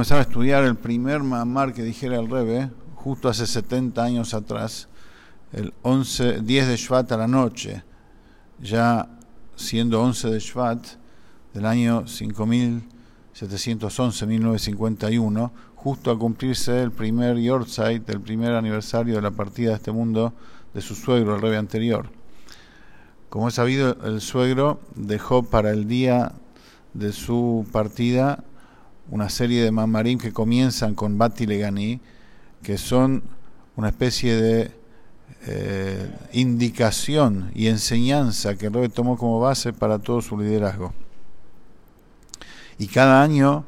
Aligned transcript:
comenzar 0.00 0.20
a 0.20 0.22
estudiar 0.22 0.64
el 0.64 0.76
primer 0.76 1.22
mamar 1.22 1.74
que 1.74 1.82
dijera 1.82 2.18
el 2.18 2.30
Rebe, 2.30 2.70
justo 2.94 3.28
hace 3.28 3.46
70 3.46 4.02
años 4.02 4.32
atrás, 4.32 4.88
el 5.52 5.74
11, 5.82 6.40
10 6.40 6.68
de 6.68 6.76
Shvat 6.78 7.12
a 7.12 7.18
la 7.18 7.26
noche, 7.26 7.84
ya 8.62 9.10
siendo 9.56 10.00
11 10.00 10.30
de 10.30 10.40
Shvat 10.40 10.86
del 11.52 11.66
año 11.66 12.06
5711, 12.06 14.26
1951, 14.26 15.52
justo 15.74 16.10
a 16.10 16.18
cumplirse 16.18 16.82
el 16.82 16.92
primer 16.92 17.36
Yortzeit, 17.36 18.08
el 18.08 18.22
primer 18.22 18.54
aniversario 18.54 19.16
de 19.16 19.20
la 19.20 19.32
partida 19.32 19.68
de 19.68 19.76
este 19.76 19.92
mundo 19.92 20.32
de 20.72 20.80
su 20.80 20.94
suegro, 20.94 21.34
el 21.34 21.42
Rebe 21.42 21.58
anterior. 21.58 22.08
Como 23.28 23.48
es 23.48 23.54
sabido, 23.54 23.98
el 24.02 24.22
suegro 24.22 24.80
dejó 24.94 25.42
para 25.42 25.72
el 25.72 25.86
día 25.86 26.32
de 26.94 27.12
su 27.12 27.66
partida 27.70 28.44
una 29.10 29.28
serie 29.28 29.62
de 29.62 29.70
mamarim 29.70 30.18
que 30.18 30.32
comienzan 30.32 30.94
con 30.94 31.18
Bati 31.18 31.46
Legani, 31.46 32.00
que 32.62 32.78
son 32.78 33.22
una 33.76 33.88
especie 33.88 34.36
de 34.36 34.70
eh, 35.46 36.10
indicación 36.32 37.50
y 37.54 37.68
enseñanza 37.68 38.56
que 38.56 38.66
el 38.66 38.90
tomó 38.90 39.16
como 39.16 39.40
base 39.40 39.72
para 39.72 39.98
todo 39.98 40.20
su 40.20 40.38
liderazgo. 40.38 40.92
Y 42.78 42.86
cada 42.86 43.22
año 43.22 43.64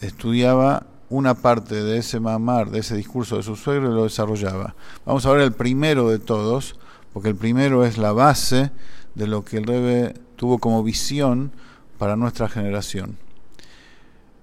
estudiaba 0.00 0.86
una 1.08 1.34
parte 1.34 1.82
de 1.82 1.98
ese 1.98 2.20
mamar, 2.20 2.70
de 2.70 2.78
ese 2.78 2.96
discurso 2.96 3.36
de 3.36 3.42
su 3.42 3.56
suegro 3.56 3.90
y 3.90 3.94
lo 3.94 4.04
desarrollaba. 4.04 4.74
Vamos 5.04 5.26
a 5.26 5.32
ver 5.32 5.40
el 5.40 5.52
primero 5.52 6.08
de 6.08 6.18
todos, 6.18 6.76
porque 7.12 7.28
el 7.28 7.36
primero 7.36 7.84
es 7.84 7.98
la 7.98 8.12
base 8.12 8.70
de 9.14 9.26
lo 9.26 9.44
que 9.44 9.58
el 9.58 9.64
Rebe 9.64 10.14
tuvo 10.36 10.58
como 10.58 10.82
visión 10.82 11.52
para 11.98 12.16
nuestra 12.16 12.48
generación. 12.48 13.18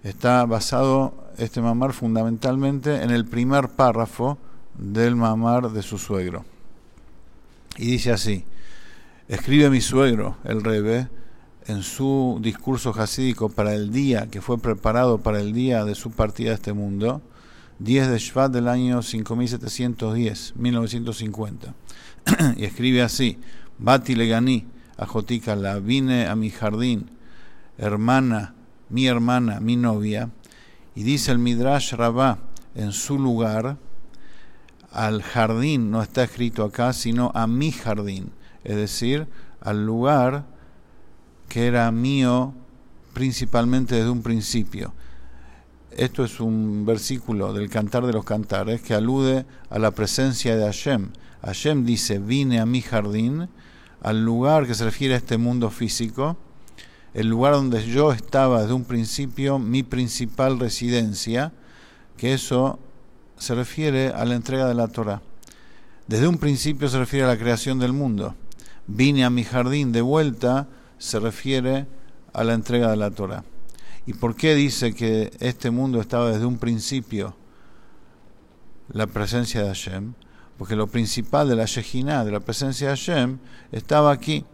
Está 0.08 0.46
basado 0.46 1.14
este 1.38 1.60
mamar 1.60 1.92
fundamentalmente 1.92 3.04
en 3.04 3.12
el 3.12 3.26
primer 3.26 3.68
párrafo 3.68 4.38
del 4.78 5.18
mamar 5.18 5.72
de 5.72 5.84
su 5.84 5.98
suegro. 5.98 6.46
Y 7.76 7.88
dice 7.88 8.14
así, 8.14 8.46
escribe 9.28 9.70
mi 9.70 9.82
suegro, 9.82 10.38
el 10.46 10.64
Rebe, 10.64 11.10
en 11.66 11.84
su 11.84 12.40
discurso 12.42 12.94
hasídico 12.98 13.50
para 13.50 13.74
el 13.74 13.92
día 13.92 14.28
que 14.28 14.40
fue 14.40 14.58
preparado 14.58 15.18
para 15.18 15.42
el 15.42 15.52
día 15.52 15.84
de 15.84 15.94
su 15.94 16.12
partida 16.12 16.52
a 16.52 16.56
este 16.56 16.72
mundo, 16.72 17.22
10 17.80 18.08
de 18.08 18.18
Shvat 18.18 18.54
del 18.54 18.70
año 18.70 19.02
5710, 19.02 20.54
1950. 20.56 21.74
y 22.56 22.64
escribe 22.64 23.02
así, 23.02 23.40
Bati 23.78 24.16
Legani, 24.16 24.68
Ajotika, 24.96 25.58
la 25.58 25.80
vine 25.80 26.28
a 26.28 26.38
mi 26.38 26.50
jardín, 26.50 27.12
hermana, 27.78 28.54
mi 28.90 29.08
hermana, 29.08 29.60
mi 29.60 29.76
novia, 29.76 30.30
y 30.96 31.04
dice 31.04 31.32
el 31.32 31.40
Midrash 31.40 31.94
Rabá 31.94 32.40
en 32.76 32.92
su 32.92 33.20
lugar, 33.20 33.78
al 34.92 35.22
jardín, 35.22 35.92
no 35.92 36.02
está 36.02 36.24
escrito 36.24 36.64
acá, 36.64 36.94
sino 36.94 37.32
a 37.36 37.46
mi 37.46 37.72
jardín, 37.72 38.32
es 38.64 38.76
decir, 38.76 39.28
al 39.62 39.86
lugar 39.86 40.46
que 41.50 41.68
era 41.68 41.92
mío 41.92 42.54
principalmente 43.14 43.96
desde 43.96 44.10
un 44.10 44.22
principio. 44.22 44.94
Esto 45.92 46.24
es 46.24 46.40
un 46.40 46.86
versículo 46.86 47.54
del 47.54 47.70
Cantar 47.70 48.06
de 48.06 48.14
los 48.14 48.26
Cantares 48.26 48.82
que 48.82 48.94
alude 48.94 49.46
a 49.70 49.80
la 49.80 49.92
presencia 49.92 50.56
de 50.56 50.64
Hashem. 50.64 51.10
Hashem 51.42 51.86
dice, 51.86 52.20
vine 52.20 52.60
a 52.60 52.66
mi 52.66 52.82
jardín, 52.82 53.50
al 54.02 54.24
lugar 54.24 54.68
que 54.68 54.76
se 54.76 54.86
refiere 54.86 55.16
a 55.16 55.18
este 55.18 55.38
mundo 55.38 55.70
físico, 55.70 56.38
el 57.14 57.28
lugar 57.28 57.54
donde 57.54 57.86
yo 57.86 58.12
estaba 58.12 58.62
desde 58.62 58.74
un 58.74 58.86
principio, 58.86 59.60
mi 59.60 59.84
principal 59.84 60.60
residencia, 60.60 61.54
que 62.18 62.34
eso 62.34 62.80
se 63.38 63.56
refiere 63.56 64.10
a 64.10 64.26
la 64.26 64.36
entrega 64.36 64.68
de 64.68 64.74
la 64.74 64.88
Torah. 64.88 65.22
Desde 66.08 66.28
un 66.28 66.38
principio 66.38 66.88
se 66.90 67.00
refiere 67.00 67.26
a 67.26 67.30
la 67.30 67.38
creación 67.38 67.80
del 67.80 67.94
mundo. 67.94 68.36
Vine 68.88 69.26
a 69.26 69.30
mi 69.30 69.44
jardín 69.44 69.92
de 69.92 70.02
vuelta, 70.02 70.68
se 70.98 71.20
refiere 71.20 71.86
a 72.34 72.44
la 72.44 72.54
entrega 72.54 72.90
de 72.90 72.98
la 72.98 73.12
Torah. 73.12 73.44
¿Y 74.06 74.14
por 74.14 74.36
qué 74.36 74.56
dice 74.56 74.94
que 74.94 75.32
este 75.40 75.70
mundo 75.70 76.00
estaba 76.00 76.32
desde 76.32 76.46
un 76.46 76.58
principio 76.58 77.36
la 78.90 79.06
presencia 79.08 79.62
de 79.62 79.68
Hashem? 79.68 80.14
Porque 80.58 80.76
lo 80.76 80.88
principal 80.88 81.50
de 81.50 81.58
la 81.58 81.66
Shejinah, 81.66 82.24
de 82.24 82.32
la 82.32 82.40
presencia 82.40 82.88
de 82.88 82.96
Hashem, 82.96 83.40
estaba 83.72 84.12
aquí. 84.12 84.46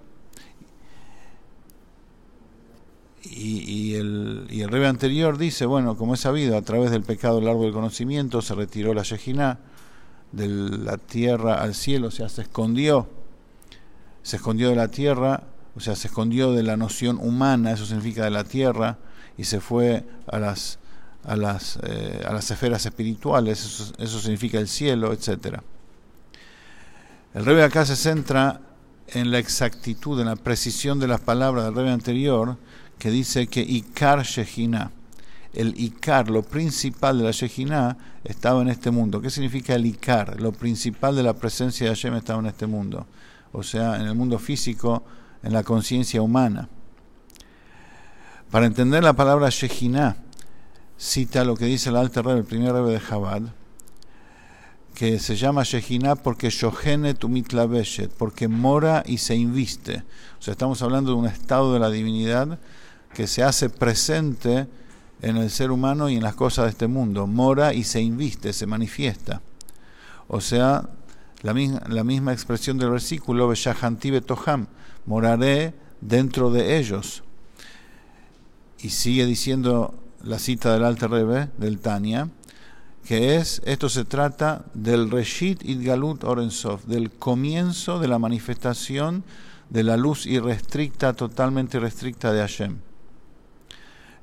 Y, 3.25 3.95
el, 3.95 4.47
y 4.49 4.61
el 4.61 4.69
rebe 4.69 4.87
anterior 4.87 5.37
dice, 5.37 5.65
bueno, 5.65 5.95
como 5.95 6.13
es 6.13 6.19
sabido, 6.19 6.57
a 6.57 6.61
través 6.61 6.91
del 6.91 7.03
pecado 7.03 7.39
del 7.39 7.47
árbol 7.47 7.63
del 7.63 7.73
conocimiento 7.73 8.41
se 8.41 8.53
retiró 8.53 8.93
la 8.93 9.03
Shejinah 9.03 9.59
de 10.33 10.47
la 10.47 10.97
tierra 10.97 11.61
al 11.61 11.73
cielo, 11.73 12.07
o 12.07 12.11
sea, 12.11 12.27
se 12.27 12.41
escondió, 12.41 13.07
se 14.23 14.35
escondió 14.35 14.69
de 14.69 14.75
la 14.75 14.89
tierra, 14.89 15.43
o 15.75 15.79
sea, 15.79 15.95
se 15.95 16.07
escondió 16.07 16.51
de 16.51 16.63
la 16.63 16.75
noción 16.75 17.17
humana, 17.21 17.71
eso 17.71 17.85
significa 17.85 18.25
de 18.25 18.31
la 18.31 18.43
tierra, 18.43 18.97
y 19.37 19.45
se 19.45 19.61
fue 19.61 20.03
a 20.27 20.39
las, 20.39 20.79
a 21.23 21.35
las, 21.35 21.79
eh, 21.83 22.23
a 22.27 22.33
las 22.33 22.51
esferas 22.51 22.85
espirituales, 22.85 23.63
eso, 23.63 23.93
eso 23.99 24.19
significa 24.19 24.59
el 24.59 24.67
cielo, 24.67 25.13
etcétera. 25.13 25.63
El 27.33 27.45
rebe 27.45 27.63
acá 27.63 27.85
se 27.85 27.95
centra 27.95 28.59
en 29.07 29.31
la 29.31 29.39
exactitud, 29.39 30.19
en 30.19 30.27
la 30.27 30.35
precisión 30.35 30.99
de 30.99 31.07
las 31.07 31.21
palabras 31.21 31.65
del 31.65 31.75
rebe 31.75 31.91
anterior, 31.91 32.57
que 33.03 33.11
dice 33.11 33.47
que 33.47 33.59
Ikar 33.59 34.23
Shejina, 34.23 34.89
el 35.53 35.77
Ikar, 35.77 36.29
lo 36.29 36.41
principal 36.41 37.17
de 37.17 37.25
la 37.25 37.31
Shejina, 37.31 37.97
estaba 38.23 38.61
en 38.61 38.69
este 38.69 38.91
mundo. 38.91 39.19
¿Qué 39.19 39.29
significa 39.29 39.75
el 39.75 39.85
Ikar? 39.85 40.39
Lo 40.39 40.53
principal 40.53 41.13
de 41.13 41.21
la 41.21 41.33
presencia 41.33 41.85
de 41.85 41.93
Hashem 41.93 42.15
estaba 42.15 42.39
en 42.39 42.45
este 42.45 42.65
mundo. 42.65 43.05
O 43.51 43.61
sea, 43.61 43.97
en 43.97 44.03
el 44.03 44.15
mundo 44.15 44.39
físico, 44.39 45.03
en 45.43 45.51
la 45.51 45.63
conciencia 45.63 46.21
humana. 46.21 46.69
Para 48.49 48.67
entender 48.67 49.03
la 49.03 49.11
palabra 49.11 49.49
Shejina, 49.49 50.15
cita 50.97 51.43
lo 51.43 51.57
que 51.57 51.65
dice 51.65 51.89
el 51.89 51.97
Alter 51.97 52.23
Rebbe, 52.23 52.39
el 52.39 52.45
primer 52.45 52.71
Rebbe 52.71 52.93
de 52.93 53.01
Chabad, 53.05 53.41
que 54.95 55.19
se 55.19 55.35
llama 55.35 55.63
Shejina 55.63 56.15
porque 56.15 56.49
Shohene 56.49 57.15
Tumitlaveshet, 57.15 58.13
porque 58.13 58.47
mora 58.47 59.03
y 59.05 59.17
se 59.17 59.35
inviste. 59.35 60.03
O 60.39 60.41
sea, 60.41 60.53
estamos 60.53 60.81
hablando 60.81 61.11
de 61.11 61.17
un 61.17 61.25
estado 61.25 61.73
de 61.73 61.79
la 61.79 61.89
divinidad 61.89 62.59
que 63.13 63.27
se 63.27 63.43
hace 63.43 63.69
presente 63.69 64.67
en 65.21 65.37
el 65.37 65.49
ser 65.49 65.71
humano 65.71 66.09
y 66.09 66.17
en 66.17 66.23
las 66.23 66.35
cosas 66.35 66.65
de 66.65 66.71
este 66.71 66.87
mundo. 66.87 67.27
Mora 67.27 67.73
y 67.73 67.83
se 67.83 68.01
inviste, 68.01 68.53
se 68.53 68.67
manifiesta. 68.67 69.41
O 70.27 70.41
sea, 70.41 70.89
la 71.41 71.53
misma, 71.53 72.33
expresión 72.33 72.77
del 72.77 72.89
versículo, 72.89 73.51
Toham, 74.25 74.67
moraré 75.05 75.73
dentro 76.01 76.51
de 76.51 76.77
ellos. 76.77 77.23
Y 78.79 78.89
sigue 78.89 79.25
diciendo 79.25 79.93
la 80.23 80.39
cita 80.39 80.73
del 80.73 80.83
Alter 80.83 81.11
Rebbe, 81.11 81.49
del 81.57 81.79
Tania, 81.79 82.29
que 83.05 83.35
es, 83.35 83.61
esto 83.65 83.89
se 83.89 84.05
trata 84.05 84.65
del 84.73 85.11
Reshit 85.11 85.63
Idgalut 85.63 86.23
Orensov, 86.23 86.85
del 86.85 87.11
comienzo 87.11 87.99
de 87.99 88.07
la 88.07 88.19
manifestación 88.19 89.23
de 89.69 89.83
la 89.83 89.97
luz 89.97 90.25
irrestricta, 90.25 91.13
totalmente 91.13 91.77
irrestricta 91.77 92.31
de 92.31 92.39
Hashem. 92.39 92.77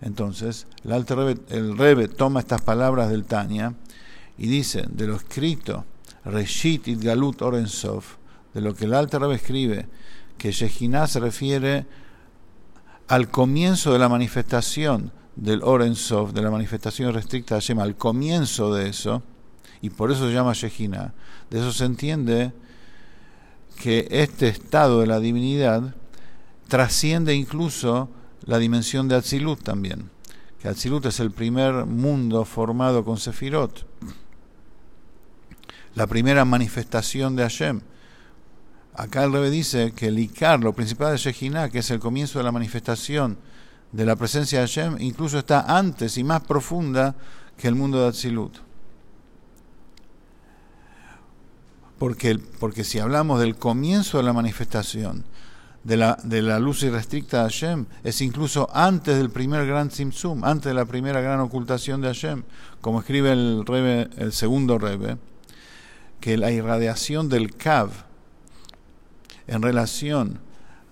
Entonces, 0.03 0.67
el, 0.85 0.93
Alter 0.93 1.19
Rebbe, 1.19 2.05
el 2.05 2.11
toma 2.11 2.41
estas 2.41 2.63
palabras 2.63 3.11
del 3.11 3.25
Tania 3.25 3.75
y 4.39 4.47
dice, 4.47 4.85
de 4.89 5.07
lo 5.07 5.17
escrito, 5.17 5.85
Reshit 6.25 6.89
Idgalut 6.89 7.43
Orensov, 7.43 8.05
de 8.55 8.61
lo 8.61 8.75
que 8.75 8.87
el 8.87 8.95
Alter 8.95 9.21
Rebbe 9.21 9.35
escribe, 9.35 9.89
que 10.39 10.53
Shekinah 10.53 11.07
se 11.07 11.21
refiere 11.21 11.87
al 13.09 13.29
comienzo 13.31 13.93
de 13.93 13.99
la 13.99 14.09
manifestación 14.09 15.13
del 15.37 15.63
Orensov, 15.63 16.33
de 16.33 16.43
la 16.43 16.51
manifestación 16.51 17.13
restricta 17.13 17.55
de 17.55 17.61
Hashem, 17.61 17.79
al 17.81 17.97
comienzo 17.97 18.75
de 18.75 18.89
eso, 18.89 19.23
y 19.83 19.91
por 19.91 20.11
eso 20.11 20.27
se 20.27 20.35
llama 20.35 20.53
Shekinah, 20.55 21.13
de 21.51 21.59
eso 21.59 21.73
se 21.73 21.85
entiende 21.85 22.53
que 23.77 24.07
este 24.11 24.49
estado 24.49 25.01
de 25.01 25.07
la 25.07 25.21
divinidad 25.21 25.95
trasciende 26.69 27.35
incluso 27.35 28.11
la 28.51 28.59
dimensión 28.59 29.07
de 29.07 29.15
Atzilut 29.15 29.63
también, 29.63 30.11
que 30.61 30.67
Atzilut 30.67 31.07
es 31.07 31.21
el 31.21 31.31
primer 31.31 31.87
mundo 31.87 32.45
formado 32.45 33.05
con 33.05 33.17
Sefirot, 33.17 33.87
la 35.95 36.09
primera 36.09 36.45
manifestación 36.45 37.37
de 37.37 37.45
Hashem. 37.45 37.81
Acá 38.97 39.23
el 39.23 39.33
Rebe 39.33 39.51
dice 39.51 39.93
que 39.93 40.09
el 40.09 40.19
Ikar, 40.19 40.59
lo 40.59 40.73
principal 40.73 41.13
de 41.13 41.19
Shejinah, 41.19 41.69
que 41.69 41.79
es 41.79 41.93
el 41.93 42.01
comienzo 42.01 42.41
de 42.41 42.45
la 42.45 42.51
manifestación 42.51 43.39
de 43.93 44.05
la 44.05 44.17
presencia 44.17 44.59
de 44.59 44.67
Hashem, 44.67 44.97
incluso 44.99 45.39
está 45.39 45.79
antes 45.79 46.19
y 46.19 46.25
más 46.25 46.41
profunda 46.41 47.15
que 47.57 47.69
el 47.69 47.77
mundo 47.77 48.03
de 48.03 48.09
Atzilut. 48.09 48.59
Porque, 52.01 52.37
porque 52.59 52.83
si 52.83 52.99
hablamos 52.99 53.39
del 53.39 53.55
comienzo 53.55 54.19
de 54.19 54.25
la 54.25 54.33
manifestación 54.33 55.25
de 55.85 55.97
la, 55.97 56.19
de 56.23 56.43
la 56.43 56.59
luz 56.59 56.83
irrestricta 56.83 57.39
de 57.39 57.43
Hashem 57.45 57.87
es 58.05 58.21
incluso 58.21 58.69
antes 58.73 59.17
del 59.17 59.31
primer 59.31 59.67
gran 59.67 59.89
Tzimtzum, 59.89 60.45
antes 60.45 60.67
de 60.67 60.75
la 60.75 60.85
primera 60.85 61.21
gran 61.21 61.41
ocultación 61.41 62.01
de 62.01 62.09
Hashem, 62.09 62.43
como 62.81 63.01
escribe 63.01 63.33
el, 63.33 63.65
rebe, 63.67 64.11
el 64.17 64.33
segundo 64.33 64.79
Rebe, 64.79 65.17
que 66.21 66.37
la 66.37 66.51
irradiación 66.51 67.29
del 67.29 67.57
Kav 67.57 67.91
en 69.47 69.63
relación 69.63 70.41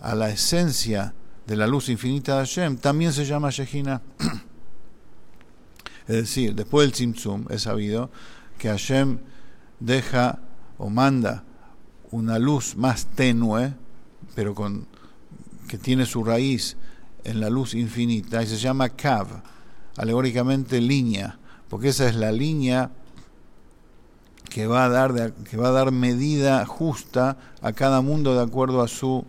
a 0.00 0.14
la 0.14 0.30
esencia 0.30 1.14
de 1.46 1.56
la 1.56 1.66
luz 1.66 1.88
infinita 1.88 2.34
de 2.34 2.40
Hashem 2.40 2.78
también 2.78 3.12
se 3.12 3.24
llama 3.24 3.50
Shejina. 3.50 4.00
es 6.08 6.16
decir, 6.16 6.54
después 6.54 6.86
del 6.86 6.92
Tzimtzum 6.92 7.46
es 7.50 7.62
sabido 7.62 8.10
que 8.58 8.68
Hashem 8.68 9.18
deja 9.80 10.40
o 10.78 10.88
manda 10.88 11.44
una 12.10 12.38
luz 12.38 12.74
más 12.76 13.06
tenue, 13.06 13.74
pero 14.38 14.54
con, 14.54 14.86
que 15.66 15.78
tiene 15.78 16.06
su 16.06 16.22
raíz 16.22 16.76
en 17.24 17.40
la 17.40 17.50
luz 17.50 17.74
infinita, 17.74 18.40
y 18.40 18.46
se 18.46 18.56
llama 18.56 18.88
Kav, 18.88 19.26
alegóricamente 19.96 20.80
línea, 20.80 21.36
porque 21.68 21.88
esa 21.88 22.08
es 22.08 22.14
la 22.14 22.30
línea 22.30 22.92
que 24.48 24.68
va 24.68 24.84
a 24.84 24.88
dar, 24.90 25.32
que 25.32 25.56
va 25.56 25.70
a 25.70 25.72
dar 25.72 25.90
medida 25.90 26.64
justa 26.66 27.36
a 27.62 27.72
cada 27.72 28.00
mundo 28.00 28.32
de 28.36 28.42
acuerdo 28.42 28.80
a 28.80 28.86
su 28.86 29.24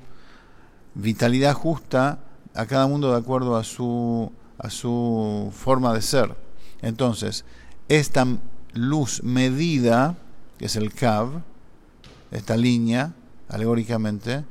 vitalidad 0.93 1.55
justa, 1.55 2.19
a 2.53 2.67
cada 2.67 2.85
mundo 2.85 3.09
de 3.11 3.17
acuerdo 3.17 3.57
a 3.57 3.63
su, 3.63 4.31
a 4.59 4.69
su 4.69 5.51
forma 5.55 5.91
de 5.95 6.03
ser. 6.03 6.35
Entonces, 6.83 7.45
esta 7.87 8.27
luz 8.73 9.23
medida, 9.23 10.17
que 10.59 10.65
es 10.65 10.75
el 10.75 10.93
Kav, 10.93 11.41
esta 12.29 12.55
línea, 12.55 13.15
alegóricamente, 13.47 14.45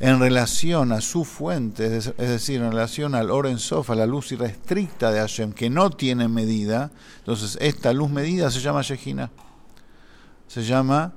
en 0.00 0.18
relación 0.18 0.92
a 0.92 1.00
su 1.00 1.24
fuente, 1.24 1.96
es 1.96 2.14
decir, 2.16 2.60
en 2.60 2.72
relación 2.72 3.14
al 3.14 3.30
Oren 3.30 3.58
Sof, 3.58 3.90
a 3.90 3.94
la 3.94 4.06
luz 4.06 4.32
irrestricta 4.32 5.12
de 5.12 5.20
Hashem, 5.20 5.52
que 5.52 5.70
no 5.70 5.90
tiene 5.90 6.28
medida, 6.28 6.90
entonces 7.18 7.56
esta 7.60 7.92
luz 7.92 8.10
medida 8.10 8.50
se 8.50 8.60
llama 8.60 8.82
Shejina. 8.82 9.30
Se 10.48 10.62
llama 10.62 11.12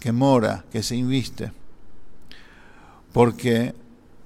que 0.00 0.12
mora, 0.12 0.64
que 0.72 0.82
se 0.82 0.96
inviste. 0.96 1.52
Porque 3.12 3.74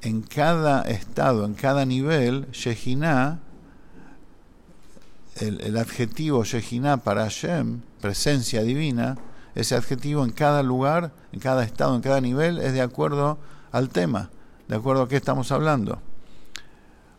en 0.01 0.23
cada 0.23 0.83
estado, 0.83 1.45
en 1.45 1.55
cada 1.55 1.85
nivel, 1.85 2.51
Shejina, 2.53 3.41
el, 5.41 5.77
adjetivo 5.77 6.45
Shejina 6.45 6.97
para 6.97 7.25
Hashem, 7.25 7.81
presencia 8.01 8.63
divina, 8.63 9.19
ese 9.57 9.75
adjetivo 9.75 10.23
en 10.23 10.31
cada 10.31 10.63
lugar, 10.63 11.13
en 11.33 11.41
cada 11.41 11.65
estado, 11.65 11.97
en 11.97 12.03
cada 12.03 12.21
nivel, 12.21 12.59
es 12.59 12.75
de 12.75 12.83
acuerdo 12.83 13.39
al 13.73 13.89
tema, 13.89 14.31
de 14.69 14.77
acuerdo 14.77 15.03
a 15.03 15.09
qué 15.09 15.17
estamos 15.17 15.51
hablando. 15.51 16.01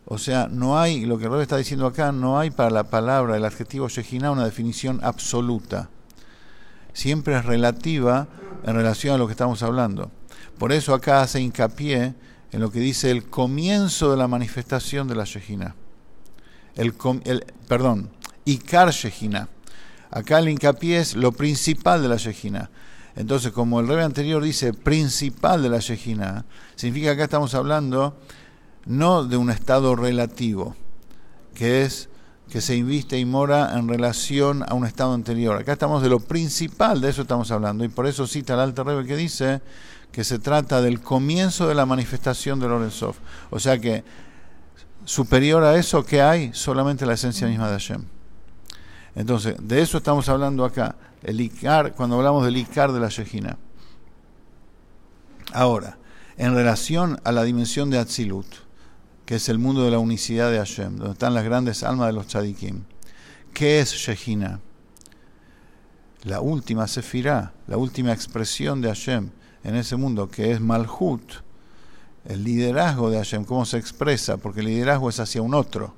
O 0.06 0.18
sea, 0.18 0.48
no 0.48 0.78
hay, 0.78 1.04
lo 1.04 1.18
que 1.18 1.28
Rob 1.28 1.40
está 1.40 1.56
diciendo 1.56 1.84
acá, 1.86 2.12
no 2.12 2.38
hay 2.38 2.50
para 2.50 2.70
la 2.70 2.84
palabra, 2.84 3.36
el 3.36 3.44
adjetivo 3.44 3.88
Shejina, 3.88 4.30
una 4.30 4.44
definición 4.44 5.00
absoluta. 5.02 5.90
Siempre 6.92 7.36
es 7.36 7.44
relativa 7.44 8.28
en 8.64 8.74
relación 8.74 9.16
a 9.16 9.18
lo 9.18 9.26
que 9.26 9.32
estamos 9.32 9.62
hablando. 9.64 10.10
Por 10.58 10.72
eso 10.72 10.94
acá 10.94 11.22
hace 11.22 11.40
hincapié 11.40 12.14
en 12.52 12.60
lo 12.60 12.70
que 12.70 12.80
dice 12.80 13.10
el 13.10 13.28
comienzo 13.28 14.12
de 14.12 14.16
la 14.16 14.28
manifestación 14.28 15.08
de 15.08 15.16
la 15.16 15.24
Shejina. 15.24 15.74
El, 16.76 16.94
el, 17.24 17.44
perdón, 17.66 18.10
Ikar 18.44 18.90
Shejina 18.90 19.48
Acá 20.10 20.38
el 20.38 20.48
hincapié 20.48 20.98
es 20.98 21.14
lo 21.14 21.32
principal 21.32 22.02
de 22.02 22.08
la 22.08 22.16
Shejina. 22.16 22.70
Entonces, 23.16 23.52
como 23.52 23.80
el 23.80 23.88
rebe 23.88 24.04
anterior 24.04 24.42
dice 24.42 24.72
principal 24.72 25.62
de 25.62 25.68
la 25.68 25.78
Shejina, 25.78 26.44
significa 26.76 27.08
que 27.08 27.12
acá 27.14 27.24
estamos 27.24 27.54
hablando 27.54 28.16
no 28.86 29.24
de 29.24 29.36
un 29.36 29.50
estado 29.50 29.96
relativo, 29.96 30.76
que 31.54 31.82
es 31.82 32.08
que 32.48 32.60
se 32.60 32.76
inviste 32.76 33.18
y 33.18 33.24
mora 33.24 33.76
en 33.76 33.88
relación 33.88 34.64
a 34.66 34.74
un 34.74 34.86
estado 34.86 35.12
anterior. 35.12 35.58
Acá 35.58 35.72
estamos 35.72 36.02
de 36.02 36.08
lo 36.08 36.20
principal, 36.20 37.00
de 37.00 37.10
eso 37.10 37.22
estamos 37.22 37.50
hablando, 37.50 37.84
y 37.84 37.88
por 37.88 38.06
eso 38.06 38.26
cita 38.26 38.54
el 38.54 38.60
Alter 38.60 38.86
Rebbe 38.86 39.06
que 39.06 39.16
dice 39.16 39.60
que 40.12 40.24
se 40.24 40.38
trata 40.38 40.80
del 40.80 41.00
comienzo 41.00 41.68
de 41.68 41.74
la 41.74 41.84
manifestación 41.84 42.58
de 42.60 42.68
Lorenzov. 42.68 43.16
O 43.50 43.58
sea 43.58 43.78
que 43.78 44.04
superior 45.04 45.64
a 45.64 45.76
eso 45.76 46.04
que 46.04 46.22
hay, 46.22 46.50
solamente 46.54 47.04
la 47.04 47.14
esencia 47.14 47.46
misma 47.46 47.66
de 47.68 47.72
Hashem. 47.74 48.17
Entonces, 49.14 49.56
de 49.60 49.82
eso 49.82 49.98
estamos 49.98 50.28
hablando 50.28 50.64
acá, 50.64 50.96
el 51.22 51.40
Icar, 51.40 51.94
cuando 51.94 52.16
hablamos 52.16 52.44
del 52.44 52.56
Icar 52.56 52.92
de 52.92 53.00
la 53.00 53.08
Shejina. 53.08 53.56
Ahora, 55.52 55.98
en 56.36 56.54
relación 56.54 57.20
a 57.24 57.32
la 57.32 57.42
dimensión 57.42 57.90
de 57.90 57.98
Atzilut, 57.98 58.46
que 59.24 59.36
es 59.36 59.48
el 59.48 59.58
mundo 59.58 59.84
de 59.84 59.90
la 59.90 59.98
unicidad 59.98 60.50
de 60.50 60.58
Hashem, 60.58 60.96
donde 60.96 61.12
están 61.12 61.34
las 61.34 61.44
grandes 61.44 61.82
almas 61.82 62.06
de 62.06 62.12
los 62.12 62.26
tzadikim, 62.26 62.84
¿qué 63.52 63.80
es 63.80 63.92
Shejina? 63.92 64.60
La 66.24 66.40
última 66.40 66.86
sefirá, 66.86 67.52
la 67.66 67.76
última 67.76 68.12
expresión 68.12 68.80
de 68.80 68.88
Hashem 68.88 69.30
en 69.64 69.76
ese 69.76 69.96
mundo, 69.96 70.28
que 70.28 70.52
es 70.52 70.60
Malhut, 70.60 71.22
el 72.24 72.44
liderazgo 72.44 73.10
de 73.10 73.18
Hashem, 73.18 73.44
cómo 73.44 73.64
se 73.64 73.78
expresa, 73.78 74.36
porque 74.36 74.60
el 74.60 74.66
liderazgo 74.66 75.08
es 75.08 75.20
hacia 75.20 75.42
un 75.42 75.54
otro 75.54 75.94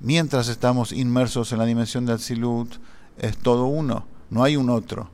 mientras 0.00 0.48
estamos 0.48 0.92
inmersos 0.92 1.52
en 1.52 1.58
la 1.58 1.64
dimensión 1.64 2.06
de 2.06 2.12
Atzilut, 2.12 2.76
es 3.18 3.36
todo 3.36 3.66
uno, 3.66 4.06
no 4.30 4.44
hay 4.44 4.56
un 4.56 4.70
otro. 4.70 5.10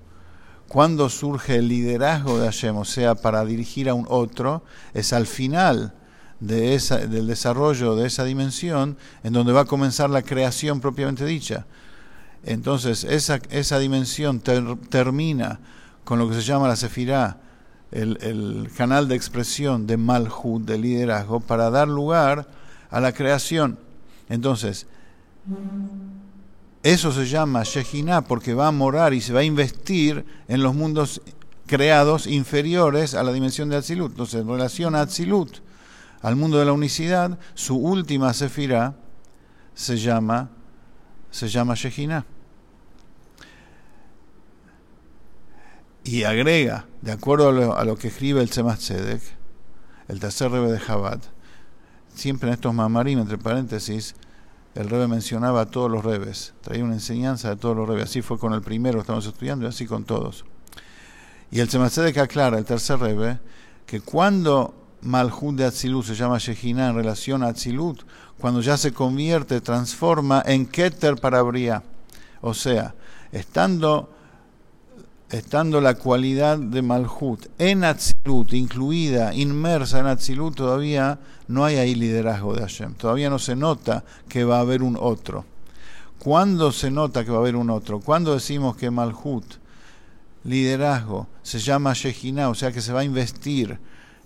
Cuando 0.68 1.08
surge 1.08 1.56
el 1.56 1.68
liderazgo 1.68 2.38
de 2.38 2.46
Hashem, 2.46 2.76
o 2.76 2.84
sea, 2.84 3.14
para 3.14 3.44
dirigir 3.44 3.88
a 3.88 3.94
un 3.94 4.06
otro, 4.08 4.62
es 4.92 5.12
al 5.12 5.26
final 5.26 5.94
de 6.40 6.74
esa, 6.74 6.98
del 6.98 7.26
desarrollo 7.26 7.96
de 7.96 8.06
esa 8.06 8.24
dimensión 8.24 8.96
en 9.22 9.32
donde 9.32 9.52
va 9.52 9.62
a 9.62 9.66
comenzar 9.66 10.10
la 10.10 10.22
creación 10.22 10.80
propiamente 10.80 11.24
dicha. 11.24 11.66
Entonces, 12.44 13.04
esa, 13.04 13.40
esa 13.50 13.78
dimensión 13.78 14.40
termina 14.40 15.60
con 16.04 16.18
lo 16.18 16.28
que 16.28 16.34
se 16.34 16.42
llama 16.42 16.68
la 16.68 16.76
Sefirá, 16.76 17.38
el, 17.90 18.18
el 18.20 18.70
canal 18.76 19.08
de 19.08 19.14
expresión 19.14 19.86
de 19.86 19.96
Malhut, 19.96 20.64
de 20.64 20.76
liderazgo, 20.76 21.40
para 21.40 21.70
dar 21.70 21.88
lugar 21.88 22.48
a 22.90 23.00
la 23.00 23.12
creación. 23.12 23.78
Entonces, 24.28 24.86
eso 26.82 27.12
se 27.12 27.26
llama 27.26 27.62
Shejina 27.64 28.22
porque 28.22 28.54
va 28.54 28.68
a 28.68 28.72
morar 28.72 29.14
y 29.14 29.20
se 29.20 29.32
va 29.32 29.40
a 29.40 29.44
investir 29.44 30.24
en 30.48 30.62
los 30.62 30.74
mundos 30.74 31.22
creados 31.66 32.26
inferiores 32.26 33.14
a 33.14 33.22
la 33.22 33.32
dimensión 33.32 33.68
de 33.68 33.76
Atzilut. 33.76 34.12
Entonces, 34.12 34.40
en 34.40 34.48
relación 34.48 34.94
a 34.94 35.02
Atzilut, 35.02 35.58
al 36.22 36.36
mundo 36.36 36.58
de 36.58 36.64
la 36.64 36.72
unicidad, 36.72 37.38
su 37.54 37.76
última 37.76 38.32
sefirá 38.32 38.96
se 39.74 39.96
llama, 39.96 40.50
se 41.30 41.48
llama 41.48 41.74
Shejina. 41.74 42.24
Y 46.04 46.24
agrega, 46.24 46.86
de 47.00 47.12
acuerdo 47.12 47.74
a 47.74 47.84
lo, 47.84 47.96
que 47.96 48.08
escribe 48.08 48.42
el 48.42 48.50
Tzemach 48.50 48.78
Tzedek, 48.78 49.22
el 50.08 50.20
tercer 50.20 50.50
rebe 50.50 50.70
de 50.70 50.78
Chabad, 50.78 51.20
siempre 52.14 52.48
en 52.48 52.54
estos 52.54 52.74
mamarim, 52.74 53.18
entre 53.18 53.38
paréntesis, 53.38 54.14
el 54.74 54.88
rebe 54.88 55.06
mencionaba 55.06 55.62
a 55.62 55.66
todos 55.66 55.90
los 55.90 56.04
rebes, 56.04 56.54
traía 56.60 56.84
una 56.84 56.94
enseñanza 56.94 57.50
de 57.50 57.56
todos 57.56 57.76
los 57.76 57.88
rebes. 57.88 58.04
Así 58.04 58.22
fue 58.22 58.38
con 58.38 58.52
el 58.52 58.62
primero 58.62 58.96
que 58.96 59.02
estamos 59.02 59.26
estudiando 59.26 59.66
y 59.66 59.68
así 59.68 59.86
con 59.86 60.04
todos. 60.04 60.44
Y 61.50 61.60
el 61.60 61.68
que 61.68 62.20
aclara, 62.20 62.58
el 62.58 62.64
tercer 62.64 62.98
rebe, 62.98 63.38
que 63.86 64.00
cuando 64.00 64.74
Malhut 65.02 65.56
de 65.56 65.64
Atzilut 65.64 66.04
se 66.04 66.14
llama 66.14 66.38
Shejina 66.38 66.88
en 66.88 66.96
relación 66.96 67.42
a 67.42 67.48
Atzilut, 67.48 68.02
cuando 68.38 68.60
ya 68.60 68.76
se 68.76 68.92
convierte, 68.92 69.60
transforma 69.60 70.42
en 70.44 70.66
Keter 70.66 71.16
para 71.16 71.42
Bria. 71.42 71.82
O 72.40 72.54
sea, 72.54 72.94
estando 73.30 74.13
estando 75.30 75.80
la 75.80 75.94
cualidad 75.94 76.58
de 76.58 76.82
Malhut 76.82 77.46
en 77.58 77.84
Atzilut, 77.84 78.52
incluida, 78.52 79.34
inmersa 79.34 80.00
en 80.00 80.06
Atzilut, 80.06 80.54
todavía 80.54 81.18
no 81.48 81.64
hay 81.64 81.76
ahí 81.76 81.94
liderazgo 81.94 82.54
de 82.54 82.60
Hashem. 82.60 82.94
Todavía 82.94 83.30
no 83.30 83.38
se 83.38 83.56
nota 83.56 84.04
que 84.28 84.44
va 84.44 84.58
a 84.58 84.60
haber 84.60 84.82
un 84.82 84.96
otro. 85.00 85.44
¿Cuándo 86.18 86.72
se 86.72 86.90
nota 86.90 87.24
que 87.24 87.30
va 87.30 87.38
a 87.38 87.40
haber 87.40 87.56
un 87.56 87.70
otro? 87.70 88.00
¿Cuándo 88.00 88.34
decimos 88.34 88.76
que 88.76 88.90
Malhut, 88.90 89.44
liderazgo, 90.44 91.26
se 91.42 91.58
llama 91.58 91.92
Shejina, 91.94 92.48
o 92.48 92.54
sea 92.54 92.72
que 92.72 92.80
se 92.80 92.92
va 92.92 93.00
a 93.00 93.04
investir 93.04 93.78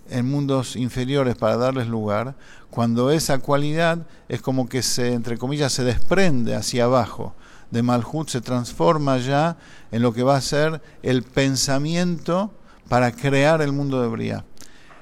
en 0.09 0.25
mundos 0.29 0.75
inferiores 0.75 1.35
para 1.35 1.57
darles 1.57 1.87
lugar? 1.87 2.35
Cuando 2.69 3.11
esa 3.11 3.39
cualidad 3.39 4.05
es 4.27 4.41
como 4.41 4.69
que 4.69 4.83
se, 4.83 5.13
entre 5.13 5.37
comillas, 5.37 5.73
se 5.73 5.83
desprende 5.83 6.55
hacia 6.55 6.85
abajo 6.85 7.35
de 7.71 7.83
Malhut 7.83 8.29
se 8.29 8.41
transforma 8.41 9.17
ya 9.17 9.57
en 9.91 10.01
lo 10.01 10.13
que 10.13 10.23
va 10.23 10.35
a 10.35 10.41
ser 10.41 10.81
el 11.03 11.23
pensamiento 11.23 12.53
para 12.87 13.11
crear 13.11 13.61
el 13.61 13.71
mundo 13.71 14.01
de 14.01 14.07
Bria. 14.07 14.45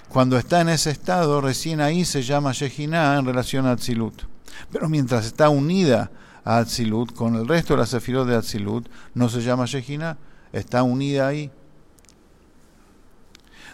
Cuando 0.09 0.37
está 0.37 0.61
en 0.61 0.69
ese 0.69 0.91
estado, 0.91 1.41
recién 1.41 1.81
ahí 1.81 2.05
se 2.05 2.23
llama 2.23 2.53
Shejina 2.53 3.17
en 3.17 3.25
relación 3.25 3.65
a 3.65 3.71
Atzilut. 3.71 4.23
Pero 4.71 4.89
mientras 4.89 5.25
está 5.25 5.49
unida 5.49 6.11
a 6.43 6.57
Atzilut, 6.59 7.13
con 7.13 7.35
el 7.35 7.47
resto 7.47 7.73
de 7.73 7.81
la 7.81 7.85
sefirot 7.85 8.27
de 8.27 8.35
Atzilut, 8.35 8.87
no 9.13 9.29
se 9.29 9.41
llama 9.41 9.65
Shejina, 9.65 10.17
está 10.53 10.83
unida 10.83 11.27
ahí. 11.27 11.51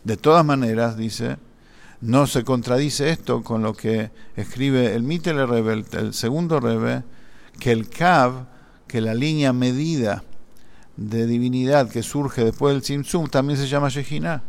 De 0.03 0.17
todas 0.17 0.43
maneras, 0.43 0.97
dice, 0.97 1.37
no 2.01 2.27
se 2.27 2.43
contradice 2.43 3.09
esto 3.09 3.43
con 3.43 3.61
lo 3.61 3.73
que 3.73 4.11
escribe 4.35 4.93
el 4.93 5.03
Mittler 5.03 5.47
Rebbe, 5.47 5.85
el, 5.93 6.13
segundo 6.13 6.59
Rebbe, 6.59 7.03
que 7.59 7.71
el 7.71 7.89
Kav, 7.89 8.47
que 8.87 9.01
la 9.01 9.13
línea 9.13 9.53
medida 9.53 10.23
de 10.97 11.25
divinidad 11.25 11.89
que 11.89 12.03
surge 12.03 12.43
después 12.43 12.73
del 12.73 12.81
Tzimtzum, 12.83 13.27
también 13.27 13.57
se 13.57 13.67
llama 13.67 13.89
Shejinah. 13.89 14.43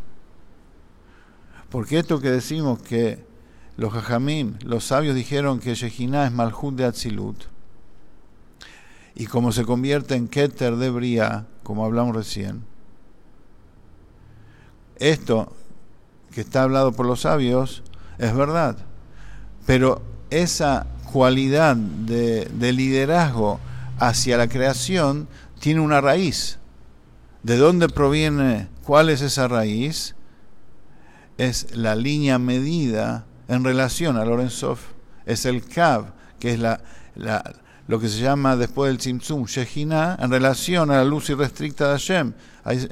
Porque 1.69 1.99
esto 1.99 2.19
que 2.19 2.29
decimos 2.29 2.81
que 2.81 3.23
los 3.77 3.91
Jajamim, 3.91 4.55
los 4.63 4.85
sabios 4.85 5.15
dijeron 5.15 5.59
que 5.59 5.75
Shejinah 5.75 6.27
es 6.27 6.31
Malhut 6.31 6.75
de 6.75 6.85
Atzilut, 6.85 7.43
y 9.15 9.27
como 9.27 9.51
se 9.51 9.63
convierte 9.63 10.15
en 10.15 10.27
Keter 10.27 10.75
de 10.75 10.89
Bria, 10.89 11.47
como 11.63 11.85
hablamos 11.85 12.15
recién, 12.15 12.63
esto 14.97 15.53
que 16.33 16.41
está 16.41 16.63
hablado 16.63 16.91
por 16.91 17.05
los 17.05 17.21
sabios 17.21 17.83
es 18.17 18.35
verdad. 18.35 18.77
Pero 19.65 20.01
esa 20.29 20.87
cualidad 21.11 21.75
de, 21.75 22.73
liderazgo 22.73 23.59
hacia 23.99 24.37
la 24.37 24.47
creación 24.47 25.27
tiene 25.59 25.79
una 25.79 26.01
raíz. 26.01 26.59
¿De 27.43 27.57
dónde 27.57 27.89
proviene? 27.89 28.67
¿Cuál 28.83 29.09
es 29.09 29.21
esa 29.21 29.47
raíz? 29.47 30.15
Es 31.37 31.75
la 31.75 31.95
línea 31.95 32.39
medida 32.39 33.25
en 33.47 33.63
relación 33.63 34.17
a 34.17 34.25
Lorenzov. 34.25 34.79
Es 35.25 35.45
el 35.45 35.63
Kav, 35.63 36.13
que 36.39 36.53
es 36.53 36.59
la, 36.59 36.81
lo 37.87 37.99
que 37.99 38.09
se 38.09 38.19
llama 38.19 38.55
después 38.55 38.89
del 38.89 38.97
Tzimtzum, 38.97 39.45
Shejina, 39.45 40.17
en 40.19 40.31
relación 40.31 40.91
a 40.91 40.97
la 40.97 41.05
luz 41.05 41.29
irrestricta 41.29 41.85
de 41.85 41.91
Hashem. 41.91 42.33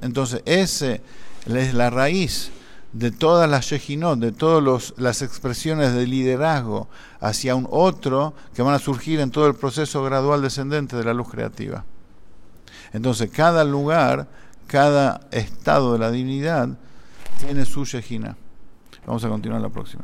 Entonces, 0.02 0.42
ese 0.46 1.02
es 1.46 1.74
la 1.74 1.90
raíz 1.90 2.52
de 2.94 3.12
todas 3.12 3.50
las 3.50 3.66
Shejinot, 3.66 4.20
de 4.20 4.32
todas 4.32 4.94
las 4.98 5.22
expresiones 5.22 5.94
de 5.94 6.08
liderazgo 6.08 6.88
hacia 7.20 7.56
un 7.56 7.68
otro 7.70 8.34
que 8.54 8.62
van 8.62 8.76
a 8.76 8.80
surgir 8.80 9.20
en 9.20 9.32
todo 9.32 9.48
el 9.48 9.56
proceso 9.56 10.04
gradual 10.04 10.42
descendente 10.42 10.96
de 10.96 11.04
la 11.04 11.14
luz 11.14 11.30
creativa. 11.30 11.86
Entonces, 12.94 13.32
cada 13.32 13.64
lugar, 13.64 14.28
cada 14.68 15.22
estado 15.32 15.94
de 15.94 16.00
la 16.00 16.12
divinidad 16.12 16.70
tiene 17.40 17.66
su 17.66 17.84
Shejina. 17.84 18.38
Vamos 19.06 19.26
a 19.26 19.30
continuar 19.30 19.60
la 19.60 19.70
próxima. 19.70 20.04